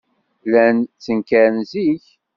Llan 0.49 0.77
ttenkaren 0.85 1.57
zik. 1.71 2.05